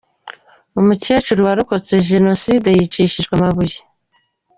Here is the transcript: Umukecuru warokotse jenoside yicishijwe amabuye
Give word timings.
Umukecuru 0.79 1.39
warokotse 1.47 1.93
jenoside 2.09 2.67
yicishijwe 2.77 3.31
amabuye 3.35 3.79